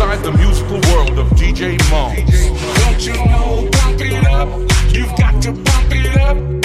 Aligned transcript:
inside 0.00 0.22
the 0.22 0.30
musical 0.30 0.78
world 0.92 1.18
of 1.18 1.26
DJ 1.30 1.76
Mom. 1.90 2.14
Don't 2.14 3.04
you 3.04 3.14
know, 3.14 3.68
bump 3.72 4.00
it 4.00 4.26
up, 4.28 4.48
you've 4.94 5.16
got 5.18 5.42
to 5.42 5.50
bump 5.50 5.92
it 5.92 6.16
up. 6.20 6.57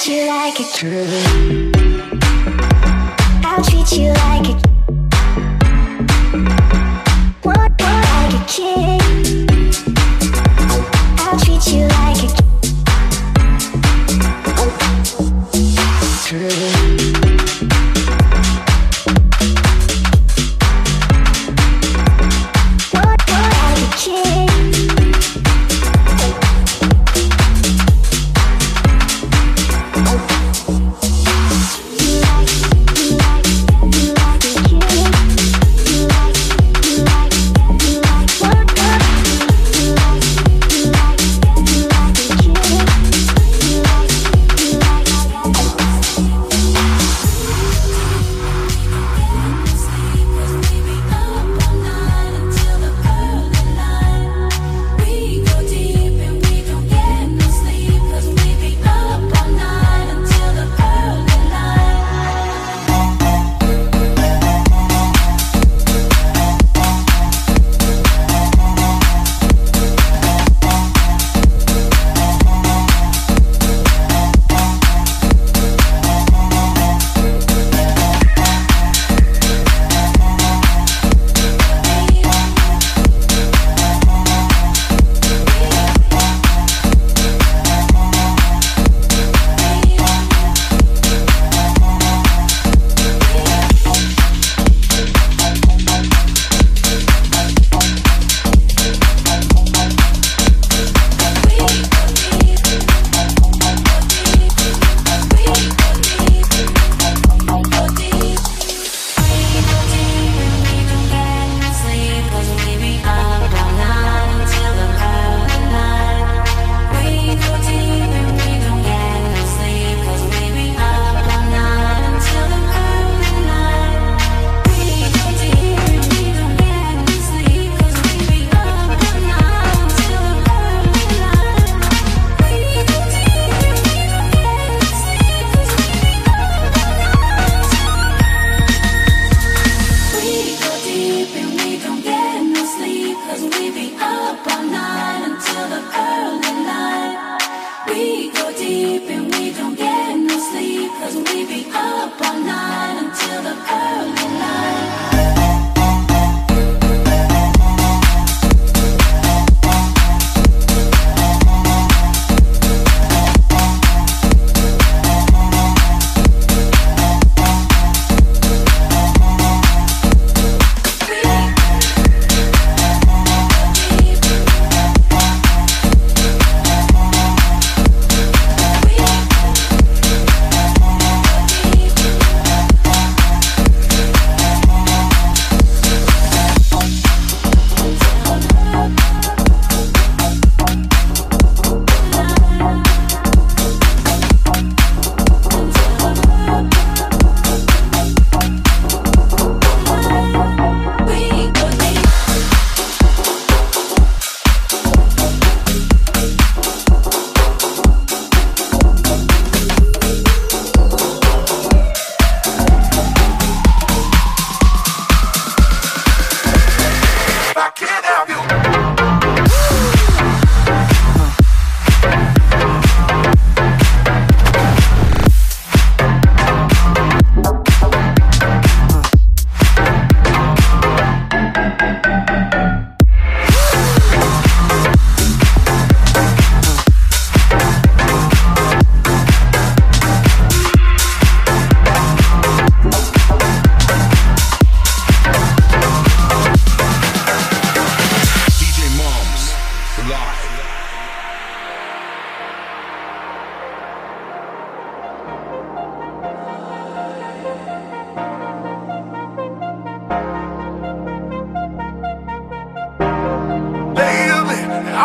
treat 0.00 0.16
you 0.16 0.26
like 0.28 0.58
a 0.58 0.64
girl. 0.80 1.06
I'll 3.44 3.62
treat 3.62 3.92
you 3.92 4.12
like 4.12 4.48
a 4.48 4.69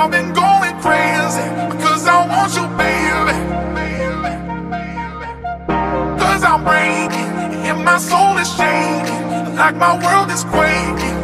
I've 0.05 0.11
been 0.11 0.33
going 0.33 0.79
crazy 0.81 1.49
because 1.75 2.05
I 2.05 2.27
want 2.29 2.53
you, 2.53 2.67
baby. 2.77 3.33
Cause 6.21 6.43
I'm 6.43 6.63
breaking 6.63 7.65
and 7.65 7.83
my 7.83 7.97
soul 7.97 8.37
is 8.37 8.47
shaking 8.55 9.55
like 9.55 9.75
my 9.77 9.97
world 9.97 10.29
is 10.29 10.43
quaking. 10.43 11.14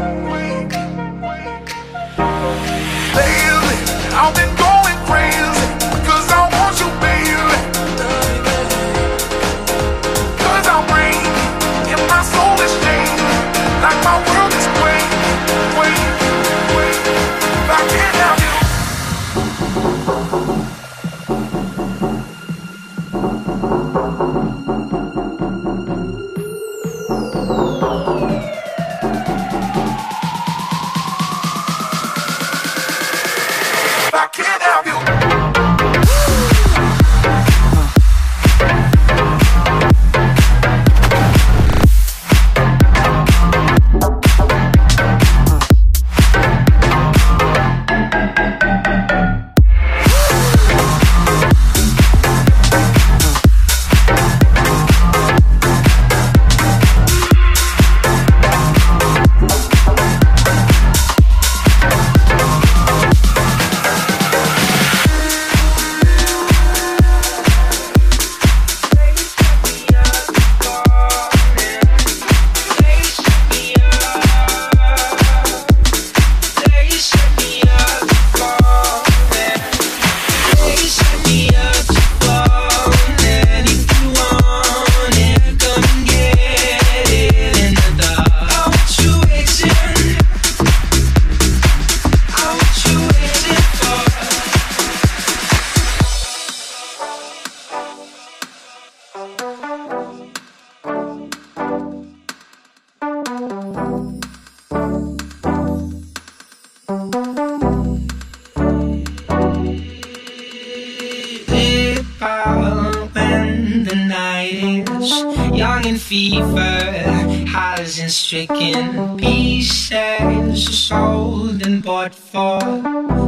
stricken 118.11 119.17
pieces, 119.17 120.77
sold 120.77 121.65
and 121.65 121.81
bought 121.81 122.13
for 122.13 122.59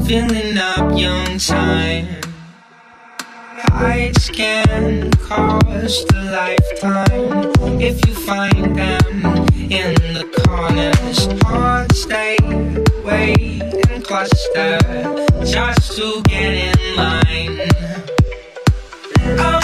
filling 0.05 0.57
up 0.57 0.97
young 0.97 1.37
time. 1.37 2.07
Heights 3.71 4.29
can 4.29 5.09
cost 5.11 6.11
a 6.13 6.23
lifetime 6.23 7.51
if 7.81 8.05
you 8.05 8.13
find 8.13 8.75
them 8.75 9.25
in 9.71 9.95
the 10.17 10.27
corners. 10.45 11.27
Hearts 11.43 12.05
they 12.05 12.37
wait 13.05 13.61
and 13.89 14.03
cluster 14.03 14.79
just 15.45 15.97
to 15.97 16.21
get 16.23 16.77
in 16.77 16.95
line. 16.97 17.69
I'm. 19.39 19.63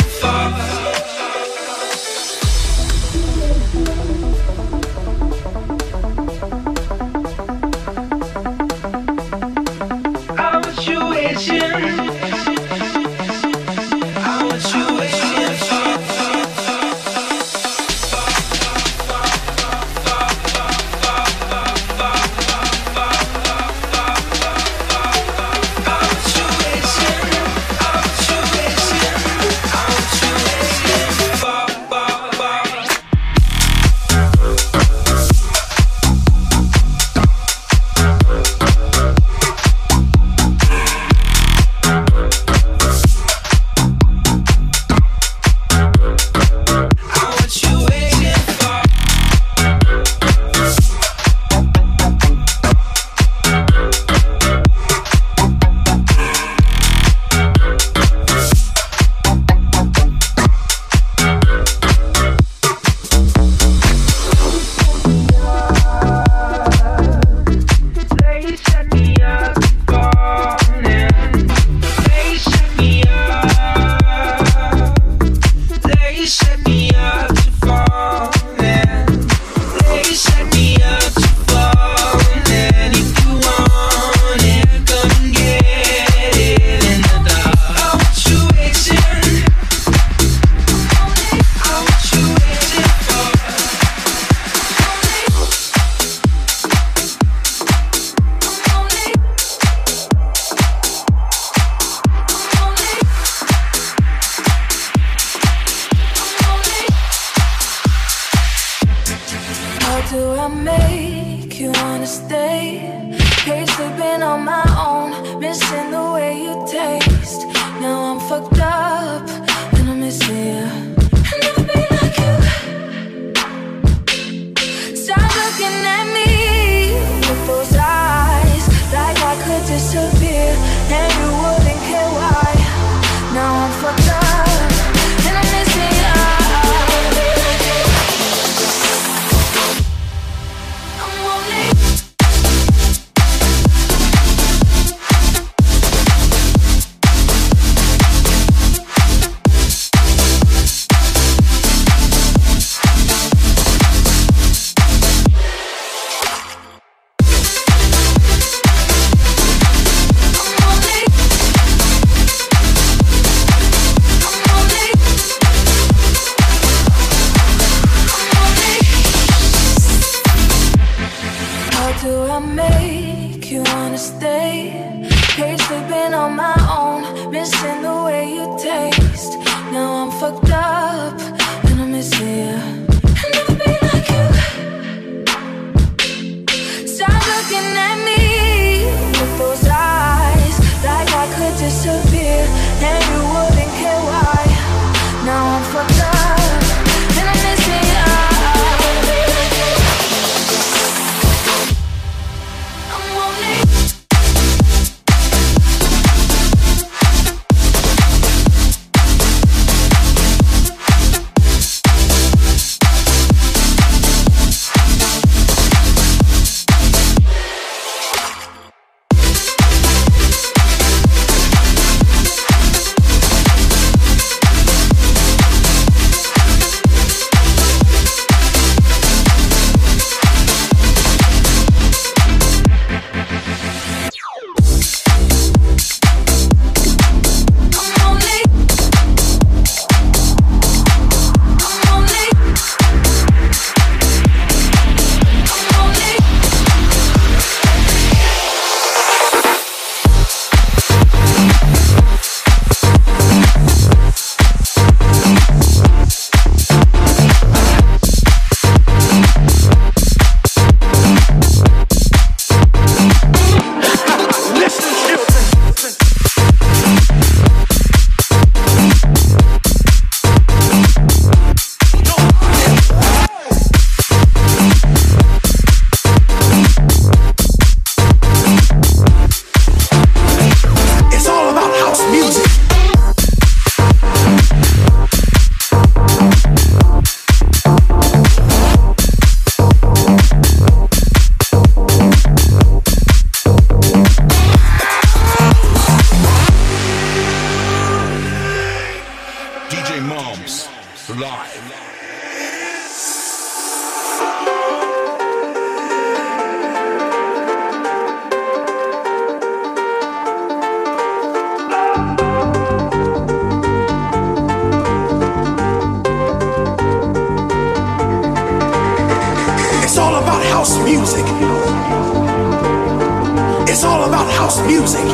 It's 323.71 323.85
all 323.85 324.03
about 324.03 324.27
house 324.33 324.59
music. 324.67 325.05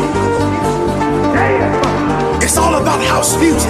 It's 2.41 2.57
all 2.57 2.73
about 2.73 2.99
house 3.05 3.37
music. 3.37 3.69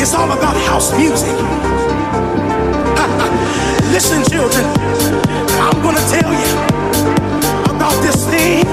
It's 0.00 0.14
all 0.14 0.32
about 0.32 0.56
house 0.64 0.96
music. 0.96 1.28
Listen, 3.92 4.24
children, 4.32 4.64
I'm 5.60 5.76
gonna 5.82 6.00
tell 6.08 6.32
you 6.32 6.56
about 7.68 8.00
this 8.00 8.24
thing 8.30 8.64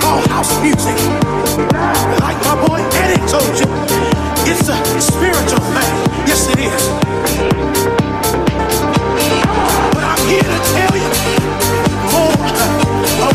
called 0.00 0.26
house 0.26 0.60
music. 0.60 0.98
Like 2.18 2.42
my 2.50 2.56
boy 2.66 2.82
Eddie 2.98 3.22
told 3.30 3.54
you, 3.60 3.68
it's 4.50 4.66
a 4.68 4.74
spiritual 5.00 5.62
thing. 5.70 5.94
Yes, 6.26 6.48
it 6.50 6.58
is. 6.58 6.88
But 9.94 10.02
I'm 10.02 10.18
here 10.26 10.42
to 10.42 10.58
tell 10.74 10.96
you 10.96 11.17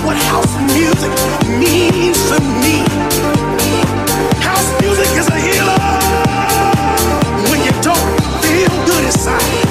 what 0.01 0.15
house 0.15 0.55
music 0.73 1.11
means 1.59 2.17
to 2.29 2.39
me. 2.63 2.81
House 4.41 4.81
music 4.81 5.07
is 5.17 5.27
a 5.27 5.39
healer 5.39 5.77
when 7.49 7.59
you 7.63 7.71
don't 7.81 8.07
feel 8.41 8.69
good 8.85 9.05
inside. 9.05 9.62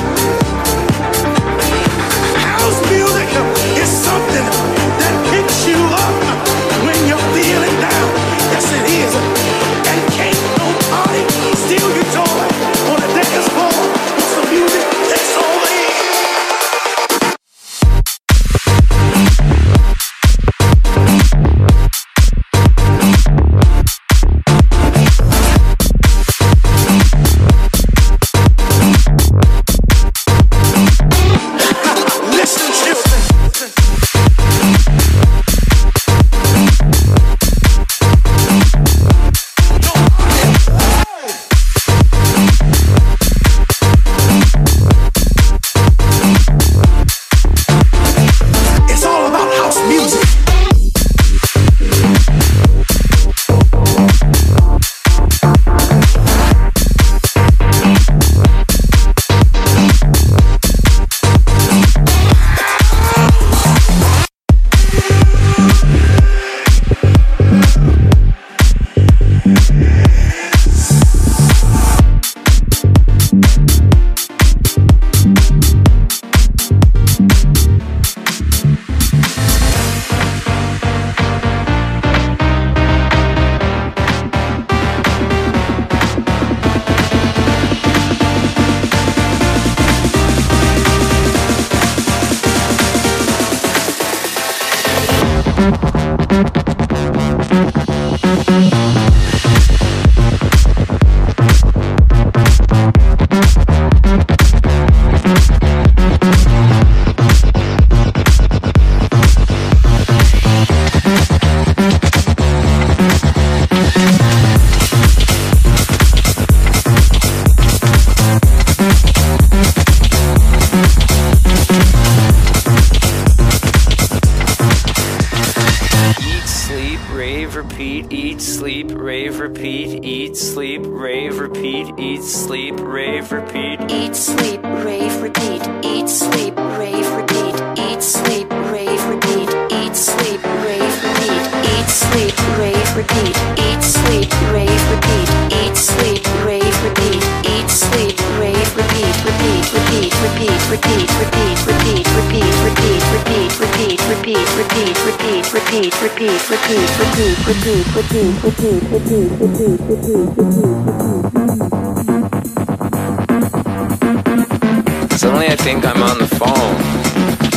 Suddenly 165.16 165.46
I 165.46 165.56
think 165.56 165.84
I'm 165.84 166.02
on 166.02 166.18
the 166.18 166.26
phone. 166.26 166.76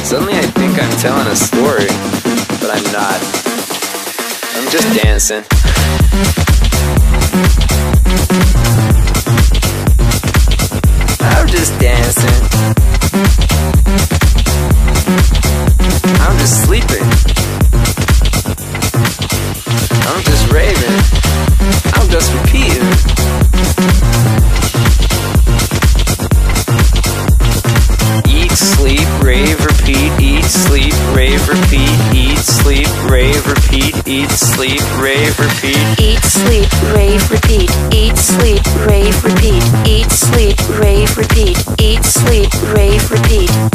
Suddenly 0.04 0.38
I 0.38 0.44
think 0.44 0.78
I'm 0.80 0.92
telling 1.00 1.28
a 1.28 1.36
story, 1.36 1.88
but 2.62 2.70
I'm 2.72 2.84
not. 2.94 3.20
I'm 4.56 4.70
just 4.70 4.94
dancing. 5.04 5.44
I'm 11.22 11.48
just 11.48 11.80
dancing. 11.80 12.42
I'm 16.22 16.38
just 16.38 16.66
sleeping. 16.66 17.45
Raving. 20.56 20.98
I'm 22.00 22.08
just 22.08 22.32
repeating. 22.32 22.88
Eat, 28.32 28.52
sleep, 28.52 29.08
rave, 29.22 29.60
repeat. 29.66 30.12
Eat, 30.22 30.46
sleep, 30.46 30.94
rave, 31.14 31.46
repeat. 31.50 31.92
Eat, 32.16 32.38
sleep, 32.38 32.88
rave, 33.12 33.46
repeat. 33.46 34.08
Eat, 34.08 34.32
sleep, 34.32 34.80
rave, 35.04 35.38
repeat. 35.38 36.00
Eat, 36.00 36.24
sleep, 36.24 36.72
rave, 36.96 37.30
repeat. 37.30 37.70
Eat, 37.92 38.18
sleep, 38.18 38.64
rave, 38.88 39.24
repeat. 39.26 39.64
Eat, 39.86 40.10
sleep, 40.10 40.58
rave, 40.80 41.18
repeat. 41.18 41.58
Eat, 41.80 42.06
sleep, 42.06 42.52
rave, 42.74 43.12
repeat. 43.12 43.75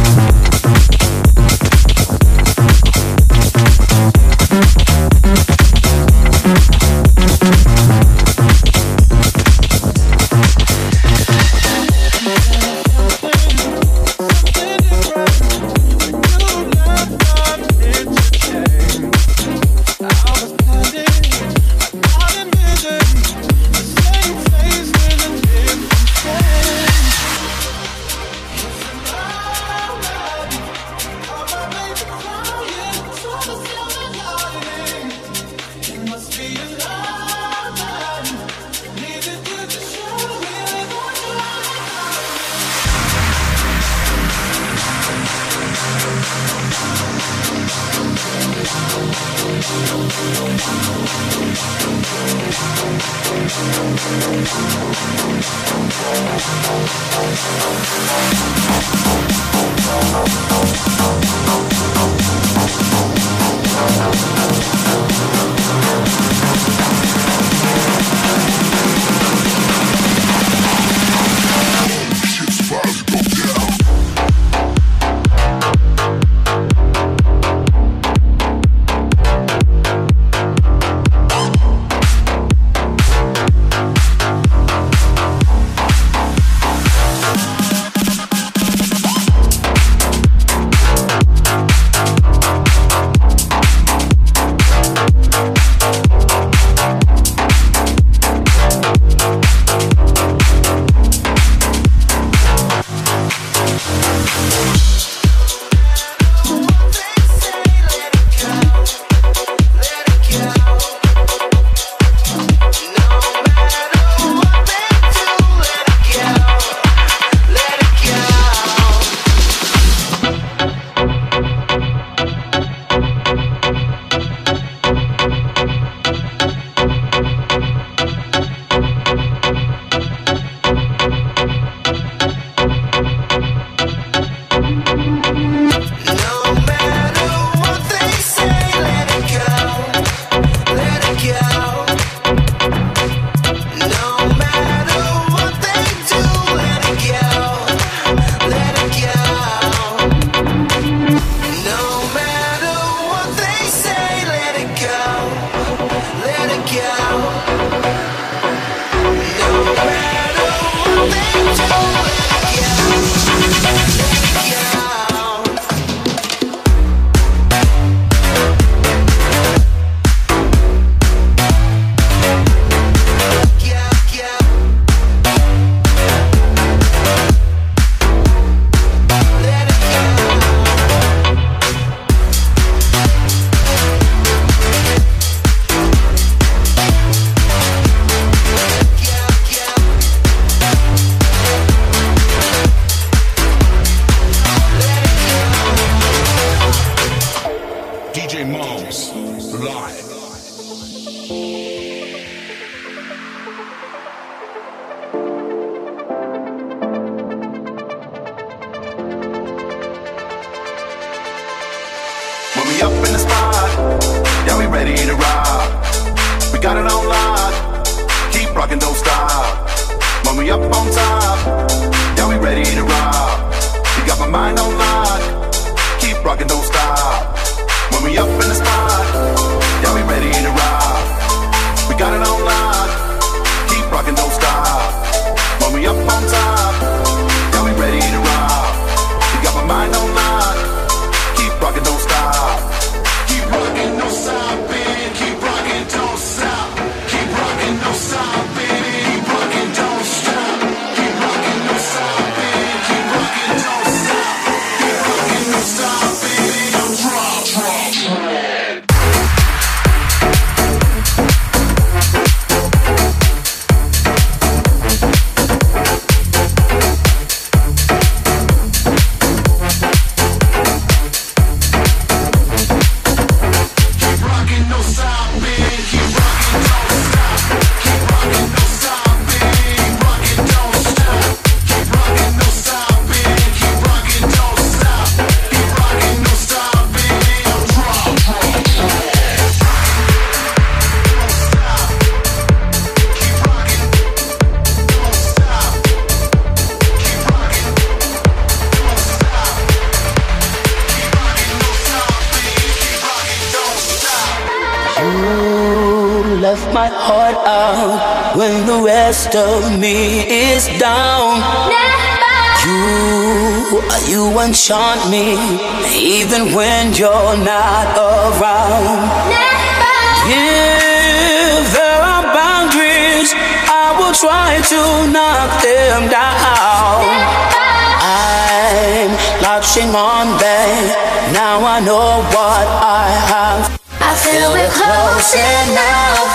Enough. 335.21 336.33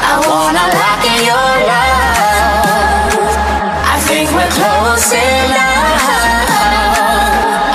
I 0.00 0.16
wanna 0.24 0.66
lock 0.72 1.04
in 1.04 1.20
your 1.28 1.52
love. 1.68 3.12
I 3.84 4.00
think 4.08 4.32
we're 4.32 4.48
close 4.56 5.12
enough. 5.12 6.00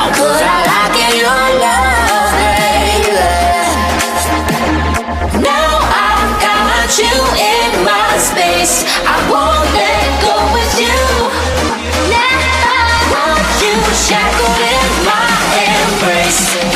I'm 0.02 0.10
good 0.18 0.42
at 0.42 0.66
locking 0.66 1.14
your 1.14 1.46
love, 1.62 2.34
baby. 2.42 3.22
Now 5.46 5.78
I've 5.78 6.34
got 6.42 6.90
you 6.98 7.14
in 7.38 7.86
my 7.86 8.18
space. 8.18 8.82
I 9.06 9.16
won't 9.30 9.70
let 9.78 10.10
go 10.26 10.42
with 10.58 10.74
you. 10.82 11.06
Never 12.10 12.82
want 13.14 13.46
you 13.62 13.78
shackled 13.94 14.58
in 14.74 14.90
my 15.06 15.30
embrace. 15.70 16.71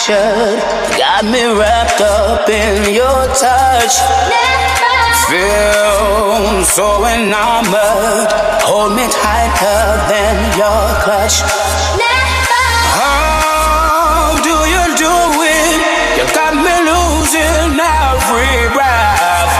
Encaptured, 0.00 0.60
got 0.96 1.24
me 1.24 1.44
wrapped 1.58 2.00
up 2.00 2.48
in 2.48 2.94
your 2.94 3.26
touch. 3.34 4.00
Feel 5.28 6.64
so 6.64 7.04
enamored, 7.04 8.32
hold 8.64 8.94
me 8.96 9.06
tighter 9.08 9.82
than 10.08 10.58
your 10.58 10.86
clutch. 11.04 11.42
How 12.96 14.36
do 14.42 14.56
you 14.74 14.84
do 14.96 15.14
it? 15.44 15.80
You 16.16 16.24
got 16.34 16.54
me 16.54 16.74
losing 16.90 17.78
every 17.78 18.72
breath. 18.72 19.52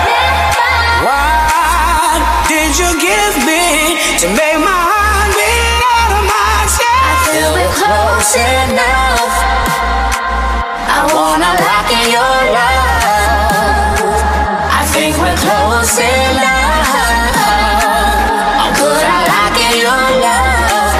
What 1.04 2.20
did 2.48 2.78
you 2.78 2.90
give 3.00 3.34
me 3.46 4.00
to 4.18 4.26
make 4.28 4.58
my 4.58 4.80
heart 4.88 5.30
beat 5.36 5.82
out 5.94 6.10
of 6.18 6.24
my 6.24 6.64
chest? 6.64 6.86
I 6.86 7.28
Feel 7.28 7.52
we're 7.52 7.74
close 7.74 8.36
enough. 8.36 8.99
I 11.20 11.22
wanna 11.22 11.52
lock 11.52 11.84
in 11.92 12.16
your 12.16 12.36
love. 12.56 14.00
I 14.72 14.88
think 14.88 15.12
we're 15.20 15.36
close 15.36 16.00
enough. 16.00 17.36
I'm 18.56 18.72
good 18.80 19.04
at 19.04 19.28
locking 19.28 19.84
your 19.84 20.00
love. 20.24 20.96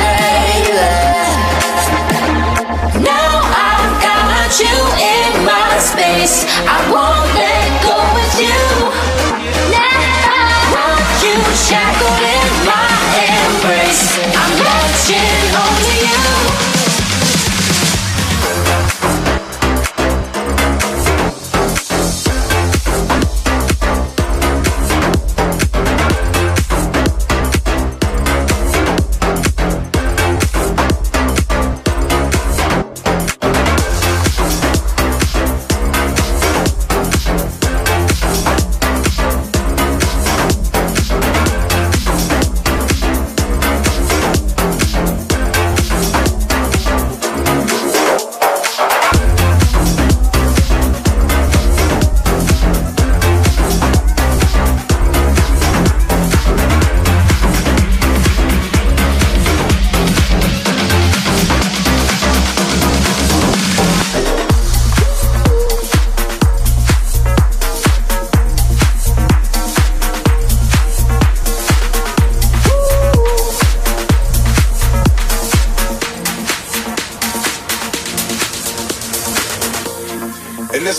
Now 3.01 3.33
I've 3.49 3.97
got 4.05 4.61
you 4.61 4.77
in 5.01 5.41
my 5.49 5.81
space. 5.81 6.45
I 6.69 6.85
won't 6.93 7.33
let 7.41 7.81
go 7.81 7.97
with 8.13 8.45
you. 8.45 8.61
Want 10.69 11.01
you 11.25 11.41
shackled 11.57 12.30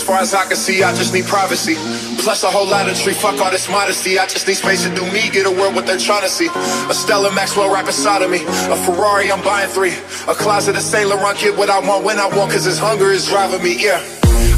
far 0.02 0.20
as 0.20 0.34
I 0.34 0.44
can 0.46 0.56
see, 0.56 0.82
I 0.82 0.94
just 0.94 1.12
need 1.12 1.24
privacy. 1.24 1.74
Plus 2.22 2.44
a 2.44 2.50
whole 2.50 2.66
lot 2.66 2.88
of 2.88 2.96
tree, 2.96 3.14
fuck 3.14 3.40
all 3.40 3.50
this 3.50 3.68
modesty. 3.68 4.18
I 4.18 4.26
just 4.26 4.46
need 4.46 4.54
space 4.54 4.84
to 4.84 4.94
do 4.94 5.02
me, 5.10 5.30
get 5.30 5.46
a 5.46 5.50
world 5.50 5.74
what 5.74 5.86
they're 5.86 5.98
trying 5.98 6.22
to 6.22 6.28
see. 6.28 6.48
A 6.88 6.94
Stella 6.94 7.32
Maxwell 7.32 7.70
right 7.70 7.84
beside 7.84 8.22
of 8.22 8.30
me. 8.30 8.44
A 8.46 8.76
Ferrari, 8.86 9.32
I'm 9.32 9.42
buying 9.42 9.68
three. 9.68 9.94
A 10.28 10.34
closet 10.34 10.76
of 10.76 10.82
Saint 10.82 11.08
Laurent, 11.08 11.38
get 11.38 11.56
what 11.56 11.70
I 11.70 11.80
want 11.80 12.04
when 12.04 12.18
I 12.18 12.26
want, 12.28 12.52
cause 12.52 12.64
this 12.64 12.78
hunger 12.78 13.10
is 13.10 13.26
driving 13.28 13.62
me, 13.62 13.82
yeah. 13.82 14.00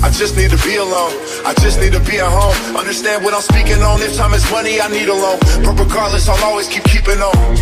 I 0.02 0.10
just 0.10 0.36
need 0.36 0.50
to 0.50 0.60
be 0.62 0.76
alone. 0.76 1.12
I 1.44 1.54
just 1.60 1.80
need 1.80 1.92
to 1.92 2.00
be 2.00 2.18
at 2.18 2.28
home. 2.28 2.76
Understand 2.76 3.24
what 3.24 3.34
I'm 3.34 3.40
speaking 3.40 3.82
on. 3.82 4.00
If 4.02 4.16
time 4.16 4.34
is 4.34 4.44
money, 4.50 4.80
I 4.80 4.88
need 4.88 5.08
a 5.08 5.14
loan. 5.14 5.38
But 5.64 5.78
regardless, 5.78 6.28
I'll 6.28 6.44
always 6.44 6.68
keep 6.68 6.84
keeping 6.84 7.20
on. 7.20 7.56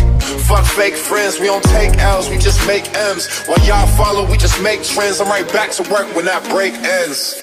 Fuck 0.47 0.65
fake 0.65 0.95
friends, 0.95 1.39
we 1.39 1.47
don't 1.47 1.63
take 1.63 1.97
L's, 1.97 2.29
we 2.29 2.37
just 2.37 2.65
make 2.67 2.83
M's. 2.95 3.43
While 3.45 3.59
y'all 3.65 3.87
follow, 3.87 4.29
we 4.29 4.37
just 4.37 4.61
make 4.61 4.83
trends. 4.83 5.21
I'm 5.21 5.27
right 5.27 5.47
back 5.53 5.71
to 5.71 5.83
work 5.83 6.13
when 6.15 6.25
that 6.25 6.43
break 6.49 6.73
ends. 6.73 7.42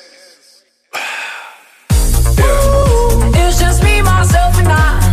Myself, 4.20 4.59
and 4.59 4.68
I. 4.68 5.09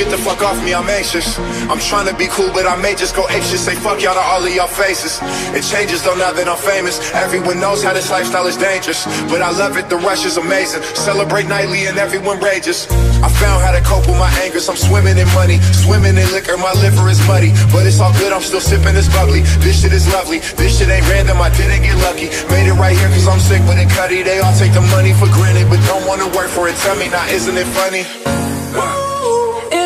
get 0.00 0.08
the 0.08 0.16
fuck 0.16 0.40
off 0.40 0.56
me, 0.64 0.72
I'm 0.72 0.88
anxious. 0.88 1.36
I'm 1.68 1.78
trying 1.78 2.08
to 2.08 2.16
be 2.16 2.26
cool, 2.32 2.48
but 2.56 2.64
I 2.64 2.74
may 2.80 2.96
just 2.96 3.14
go 3.14 3.28
anxious. 3.28 3.60
Say 3.60 3.76
fuck 3.76 4.00
y'all 4.00 4.16
to 4.16 4.24
all 4.32 4.40
of 4.40 4.48
y'all 4.48 4.66
faces. 4.66 5.20
It 5.52 5.60
changes 5.60 6.00
though 6.00 6.16
now 6.16 6.32
that 6.32 6.48
I'm 6.48 6.56
famous. 6.56 6.96
Everyone 7.12 7.60
knows 7.60 7.84
how 7.84 7.92
this 7.92 8.08
lifestyle 8.08 8.46
is 8.48 8.56
dangerous. 8.56 9.04
But 9.28 9.44
I 9.44 9.52
love 9.52 9.76
it, 9.76 9.92
the 9.92 10.00
rush 10.00 10.24
is 10.24 10.40
amazing. 10.40 10.80
Celebrate 10.96 11.44
nightly 11.52 11.84
and 11.84 11.98
everyone 11.98 12.40
rages. 12.40 12.88
I 13.20 13.28
found 13.28 13.60
how 13.60 13.76
to 13.76 13.82
cope 13.84 14.08
with 14.08 14.16
my 14.16 14.32
angers. 14.40 14.72
I'm 14.72 14.80
swimming 14.80 15.20
in 15.20 15.28
money, 15.36 15.60
swimming 15.84 16.16
in 16.16 16.28
liquor. 16.32 16.56
My 16.56 16.72
liver 16.80 17.04
is 17.12 17.20
muddy, 17.28 17.52
but 17.68 17.84
it's 17.84 18.00
all 18.00 18.16
good. 18.16 18.32
I'm 18.32 18.40
still 18.40 18.64
sipping 18.64 18.96
this 18.96 19.12
bubbly. 19.12 19.44
This 19.60 19.84
shit 19.84 19.92
is 19.92 20.08
lovely. 20.08 20.40
This 20.56 20.80
shit 20.80 20.88
ain't 20.88 21.04
random. 21.12 21.36
I 21.44 21.52
didn't 21.52 21.84
get 21.84 21.96
lucky. 22.08 22.32
Made 22.48 22.72
it 22.72 22.76
right 22.80 22.96
here 22.96 23.12
cause 23.12 23.28
I'm 23.28 23.40
sick 23.40 23.60
with 23.68 23.76
it, 23.76 23.90
cutty. 23.92 24.24
They 24.24 24.40
all 24.40 24.56
take 24.56 24.72
the 24.72 24.84
money 24.96 25.12
for 25.12 25.28
granted, 25.36 25.68
but 25.68 25.76
don't 25.84 26.08
wanna 26.08 26.28
work 26.32 26.48
for 26.48 26.72
it. 26.72 26.76
Tell 26.80 26.96
me 26.96 27.12
now, 27.12 27.28
isn't 27.28 27.56
it 27.56 27.68
funny? 27.76 28.08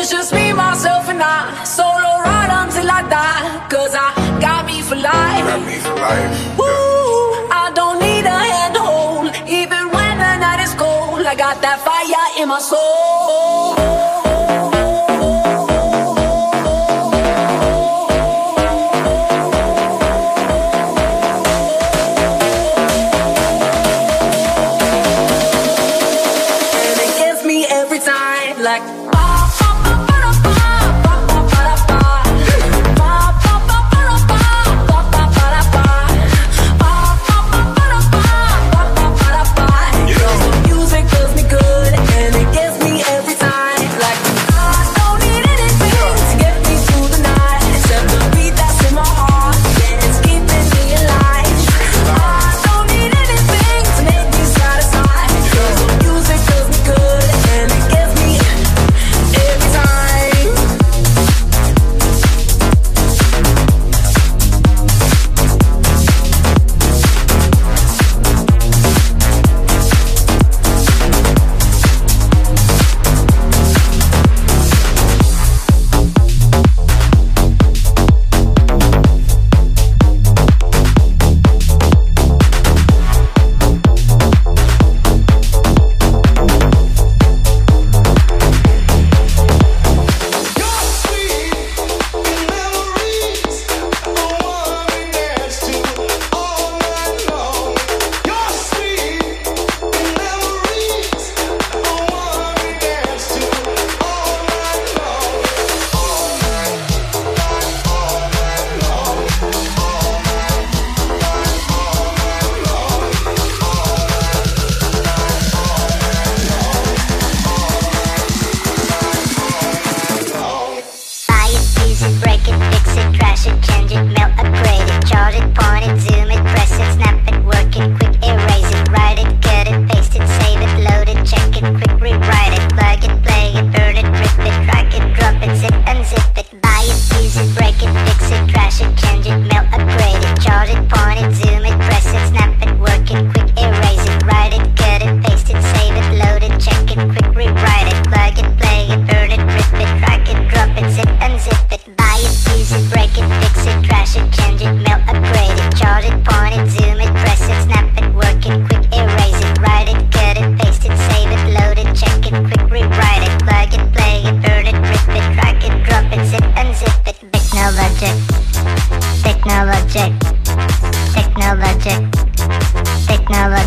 It's 0.05 0.11
just 0.11 0.33
me, 0.35 0.53
myself, 0.53 1.09
and 1.09 1.19
I. 1.19 1.63
Solo 1.63 2.21
ride 2.21 2.53
until 2.53 2.91
I 2.91 3.01
die. 3.09 3.67
Cause 3.69 3.95
I 3.95 4.13
got 4.39 4.67
me 4.67 4.79
for 4.83 4.93
life. 4.93 5.45
Got 5.49 5.65
me 5.65 5.77
for 5.81 5.95
life. 5.95 6.59
Ooh, 6.59 7.49
I 7.49 7.71
don't 7.73 7.97
need 7.97 8.23
a 8.23 8.29
hand 8.29 8.75
to 8.75 8.81
hold. 8.81 9.27
Even 9.49 9.89
when 9.89 10.13
the 10.19 10.37
night 10.37 10.61
is 10.61 10.75
cold, 10.75 11.25
I 11.25 11.33
got 11.33 11.59
that 11.63 11.79
fire 11.81 12.39
in 12.39 12.49
my 12.49 12.59
soul. 12.59 14.14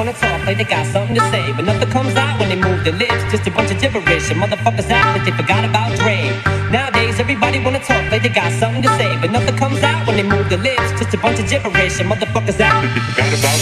Wanna 0.00 0.16
talk 0.16 0.40
like 0.46 0.56
they 0.56 0.64
got 0.64 0.86
something 0.86 1.14
to 1.14 1.20
say, 1.28 1.52
but 1.52 1.62
nothing 1.62 1.90
comes 1.90 2.16
out 2.16 2.40
when 2.40 2.48
they 2.48 2.56
move 2.56 2.80
their 2.84 2.96
lips. 2.96 3.20
Just 3.28 3.46
a 3.46 3.50
bunch 3.50 3.70
of 3.70 3.78
gibberish, 3.78 4.30
and 4.32 4.40
motherfuckers 4.40 4.88
act 4.88 5.08
like 5.12 5.24
they 5.28 5.34
forgot 5.36 5.62
about 5.62 5.92
Dre. 6.00 6.16
Nowadays, 6.72 7.20
everybody 7.20 7.60
wanna 7.60 7.84
talk 7.84 8.00
like 8.10 8.22
they 8.22 8.32
got 8.32 8.50
something 8.52 8.80
to 8.80 8.88
say, 8.96 9.12
but 9.20 9.30
nothing 9.30 9.54
comes 9.60 9.82
out 9.82 10.06
when 10.06 10.16
they 10.16 10.22
move 10.22 10.48
their 10.48 10.62
lips. 10.64 10.88
Just 10.96 11.12
a 11.12 11.18
bunch 11.18 11.38
of 11.38 11.46
gibberish, 11.50 12.00
and 12.00 12.08
motherfuckers 12.08 12.58
act 12.64 12.80
like 12.80 12.94
they 12.96 13.02
forgot 13.12 13.28
about. 13.36 13.60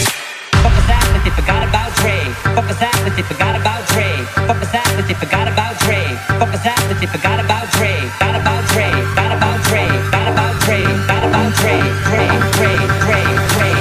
Fuckers 0.63 0.89
act 0.95 1.11
like 1.11 1.23
they 1.27 1.35
forgot 1.41 1.61
about 1.67 1.91
Dre. 1.99 2.15
Fuckers 2.55 2.81
act 2.87 3.01
like 3.03 3.15
they 3.19 3.27
forgot 3.31 3.55
about 3.59 3.81
Dre. 3.91 4.07
Fuckers 4.47 4.73
act 4.79 4.95
like 4.95 5.07
they 5.11 5.19
forgot 5.19 5.47
about 5.51 5.73
Dre. 5.83 5.99
Fuckers 6.39 6.65
act 6.71 6.83
like 6.87 6.99
they 7.03 7.09
forgot 7.15 7.39
about 7.43 7.65
Dre. 7.75 7.91
Got 8.23 8.35
about 8.39 8.63
Dre. 8.71 8.87
Got 9.19 9.31
about 9.35 9.59
Dre. 9.67 9.83
Got 10.15 10.27
about 10.31 10.55
Dre. 10.63 10.79
Got 11.11 11.23
about 11.27 11.51
Dre. 11.59 11.75
Dre. 12.07 12.25
Dre. 12.55 12.71
Dre. 13.03 13.21
Dre. 13.51 13.71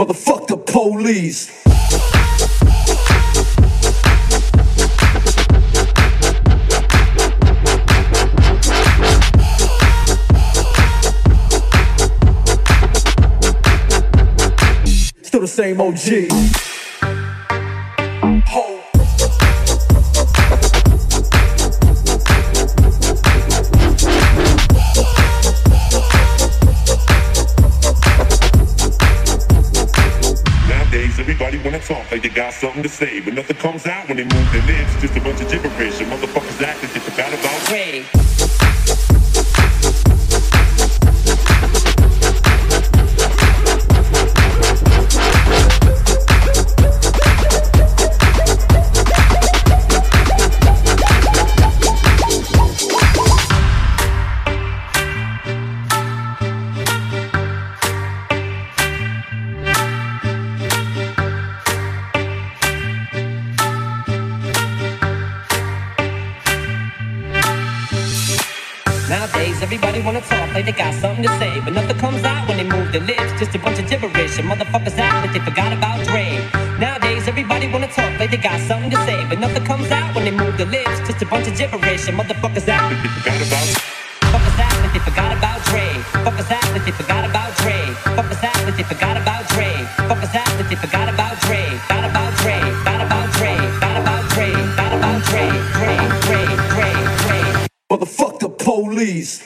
Motherfuck 0.00 0.46
the 0.48 0.56
police. 0.56 1.65
Same 15.56 15.80
OG. 15.80 16.28
Nowadays, 30.68 31.18
everybody 31.18 31.56
wanna 31.64 31.80
talk 31.80 32.10
like 32.12 32.20
they 32.20 32.28
got 32.28 32.52
something 32.52 32.82
to 32.82 32.88
say, 32.90 33.20
but 33.20 33.32
nothing 33.32 33.56
comes 33.56 33.86
out 33.86 34.06
when 34.08 34.18
they 34.18 34.24
move 34.24 34.52
their 34.52 34.60
lips. 34.66 35.00
Just 35.00 35.16
a 35.16 35.20
bunch 35.22 35.40
of 35.40 35.48
gibberish, 35.50 35.65
Nowadays, 69.46 69.62
everybody 69.62 70.02
wanna 70.02 70.22
talk 70.22 70.52
like 70.54 70.64
they 70.64 70.72
got 70.72 70.92
something 70.94 71.22
to 71.22 71.30
say, 71.38 71.60
but 71.60 71.72
nothing 71.72 71.96
comes 71.98 72.24
out 72.24 72.48
when 72.48 72.56
they 72.56 72.64
move 72.64 72.90
their 72.90 73.02
lips. 73.02 73.30
Just 73.38 73.54
a 73.54 73.60
bunch 73.60 73.78
of 73.78 73.88
gibberish, 73.88 74.40
and 74.40 74.50
motherfuckers 74.50 74.98
act 74.98 75.24
like 75.24 75.32
they 75.34 75.38
forgot 75.38 75.72
about 75.72 76.04
Dre. 76.04 76.26
Nowadays, 76.80 77.28
everybody 77.28 77.70
wanna 77.70 77.86
talk 77.86 78.10
like 78.18 78.32
they 78.32 78.42
got 78.42 78.58
something 78.66 78.90
to 78.90 78.96
say, 79.06 79.24
but 79.28 79.38
nothing 79.38 79.64
comes 79.64 79.88
out 79.92 80.12
when 80.16 80.24
they 80.24 80.32
move 80.32 80.58
their 80.58 80.66
lips. 80.66 80.98
Just 81.06 81.22
a 81.22 81.26
bunch 81.26 81.46
of 81.46 81.56
gibberish, 81.56 82.08
and 82.08 82.18
motherfuckers 82.18 82.66
act 82.66 82.90
like 82.90 83.02
they 83.04 83.12
forgot 83.22 83.38
about. 83.46 83.66
Fuckers 84.34 84.58
act 84.58 84.78
like 84.82 84.92
they 84.92 85.04
forgot 85.10 85.30
about 85.38 85.58
Dre. 85.70 85.86
Fuckers 86.26 86.50
act 86.50 86.72
like 86.74 86.84
they 86.84 86.90
forgot 86.90 87.24
about 87.30 87.56
Dre. 87.62 87.78
Fuckers 88.18 88.42
act 88.42 88.64
like 88.66 88.76
they 88.76 88.82
forgot 88.82 89.16
about 89.16 89.48
Dre. 89.50 89.70
Fuckers 90.10 90.34
act 90.34 90.58
like 90.58 90.68
they 90.68 90.74
forgot 90.74 91.06
about 91.08 91.15
police. 98.96 99.42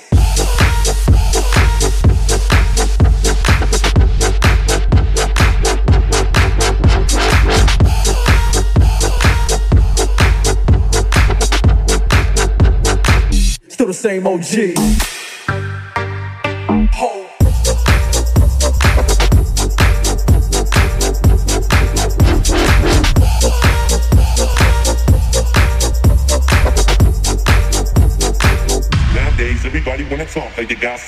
Still 13.68 13.86
the 13.86 13.92
same 13.92 14.24
OG. 14.28 15.19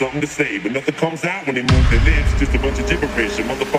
Something 0.03 0.21
to 0.21 0.27
say, 0.27 0.59
but 0.59 0.73
nothing 0.73 0.95
comes 0.97 1.25
out 1.25 1.47
when 1.47 1.55
they 1.55 1.63
move 1.63 1.87
their 1.89 2.03
lips. 2.03 2.35
Just 2.41 2.53
a 2.55 2.59
bunch 2.59 2.77
of 2.81 2.89
gibberish, 2.89 3.39
and 3.39 3.49
motherfuckers 3.49 3.72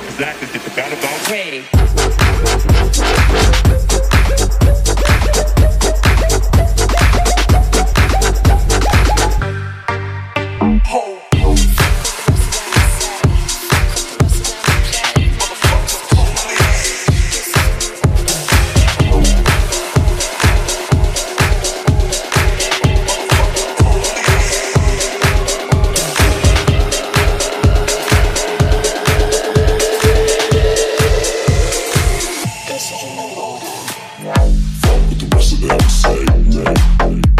else 35.44 35.52
that 35.52 35.78
they 35.80 37.20
say. 37.20 37.33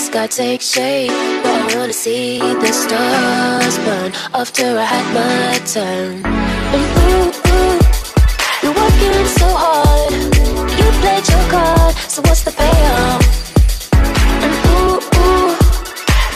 sky 0.00 0.26
take 0.26 0.62
shape. 0.62 1.10
But 1.42 1.72
I 1.72 1.76
wanna 1.76 1.92
see 1.92 2.38
the 2.38 2.72
stars 2.72 3.76
burn 3.84 4.12
After 4.32 4.66
I 4.78 4.86
had 4.94 5.06
my 5.14 5.58
turn. 5.74 6.24
And 6.74 6.84
ooh, 7.04 7.28
ooh, 7.52 7.78
you're 8.62 8.76
working 8.80 9.26
so 9.40 9.48
hard. 9.64 10.12
You 10.78 10.86
played 11.02 11.26
your 11.32 11.44
card, 11.54 11.94
so 12.12 12.22
what's 12.22 12.42
the 12.42 12.52
payoff? 12.52 13.22
And 14.44 14.54
ooh, 14.72 14.96
ooh, 15.20 15.52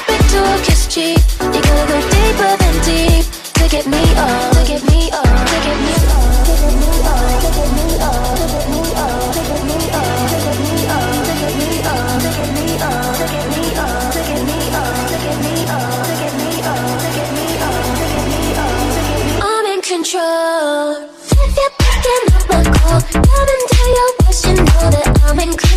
bit 0.06 0.22
to 0.32 0.38
a 0.52 0.56
kiss 0.66 0.86
cheek 0.86 1.18
You 1.40 1.60
gotta 1.66 1.84
go 1.90 1.98
deeper 2.14 2.52
than 2.62 2.74
deep 2.84 3.24
to 3.58 3.64
get 3.68 3.86
me 3.86 4.02
up. 4.16 4.53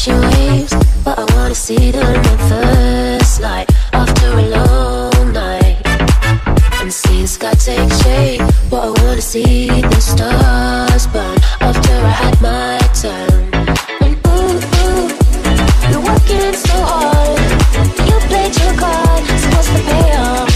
crashing 0.00 0.20
waves 0.30 0.74
But 1.04 1.18
I 1.18 1.36
wanna 1.36 1.54
see 1.54 1.90
them 1.90 2.22
the 2.22 2.36
first 2.48 3.40
light 3.40 3.68
After 3.92 4.28
a 4.28 4.42
long 4.42 5.32
night 5.32 5.80
And 6.80 6.92
see 6.92 7.22
the 7.22 7.28
sky 7.28 7.52
take 7.52 7.92
shape 8.02 8.40
But 8.70 8.88
I 8.88 9.02
wanna 9.02 9.20
see 9.20 9.66
the 9.68 10.00
stars 10.00 11.06
burn 11.08 11.38
After 11.60 11.92
I 11.92 12.14
had 12.22 12.40
my 12.40 12.78
turn. 13.02 13.50
And 14.00 14.16
ooh 14.26 14.60
You're 15.90 16.04
working 16.08 16.54
so 16.54 16.76
hard 16.92 17.38
You 18.08 18.16
played 18.28 18.56
your 18.56 18.74
card 18.78 19.24
So 19.40 19.48
what's 19.50 19.68
the 19.68 19.82
payoff? 19.86 20.49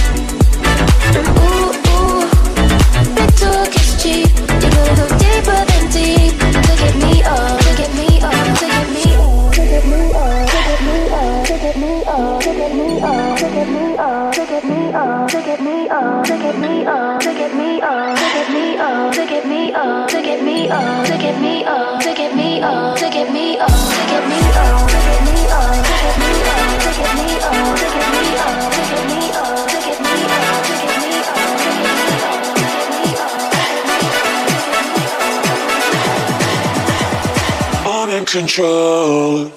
control. 38.34 39.52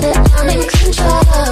that 0.00 0.16
I'm 0.36 0.48
in 0.48 0.66
control 0.68 1.49